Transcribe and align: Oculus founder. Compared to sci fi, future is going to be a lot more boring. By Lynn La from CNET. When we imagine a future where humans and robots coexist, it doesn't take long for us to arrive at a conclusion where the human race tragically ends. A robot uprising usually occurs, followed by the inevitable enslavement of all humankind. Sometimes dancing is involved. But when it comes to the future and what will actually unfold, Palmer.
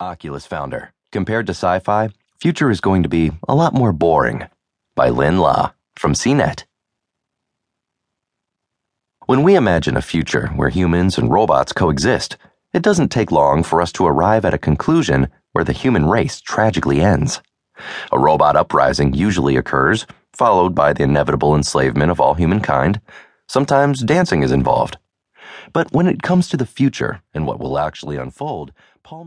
Oculus 0.00 0.44
founder. 0.44 0.92
Compared 1.10 1.46
to 1.46 1.52
sci 1.52 1.78
fi, 1.78 2.10
future 2.38 2.70
is 2.70 2.80
going 2.80 3.02
to 3.02 3.08
be 3.08 3.32
a 3.48 3.54
lot 3.54 3.72
more 3.72 3.92
boring. 3.92 4.46
By 4.94 5.08
Lynn 5.08 5.38
La 5.38 5.72
from 5.96 6.12
CNET. 6.12 6.64
When 9.26 9.42
we 9.42 9.56
imagine 9.56 9.96
a 9.96 10.02
future 10.02 10.48
where 10.48 10.68
humans 10.68 11.18
and 11.18 11.30
robots 11.30 11.72
coexist, 11.72 12.36
it 12.72 12.82
doesn't 12.82 13.08
take 13.08 13.32
long 13.32 13.62
for 13.62 13.80
us 13.80 13.90
to 13.92 14.06
arrive 14.06 14.44
at 14.44 14.54
a 14.54 14.58
conclusion 14.58 15.28
where 15.52 15.64
the 15.64 15.72
human 15.72 16.06
race 16.06 16.40
tragically 16.40 17.00
ends. 17.00 17.40
A 18.12 18.18
robot 18.18 18.54
uprising 18.54 19.14
usually 19.14 19.56
occurs, 19.56 20.06
followed 20.32 20.74
by 20.74 20.92
the 20.92 21.04
inevitable 21.04 21.56
enslavement 21.56 22.10
of 22.10 22.20
all 22.20 22.34
humankind. 22.34 23.00
Sometimes 23.48 24.02
dancing 24.02 24.42
is 24.42 24.52
involved. 24.52 24.98
But 25.72 25.92
when 25.92 26.06
it 26.06 26.22
comes 26.22 26.48
to 26.48 26.56
the 26.56 26.66
future 26.66 27.22
and 27.34 27.46
what 27.46 27.58
will 27.58 27.78
actually 27.78 28.16
unfold, 28.16 28.72
Palmer. 29.02 29.24